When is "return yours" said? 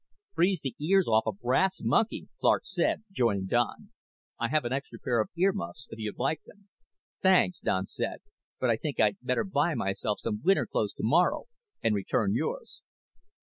11.93-12.81